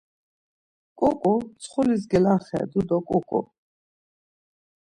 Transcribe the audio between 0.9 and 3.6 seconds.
Ǩuǩǩu mtsxulis gelaxet̆u do Ǩuǩǩu!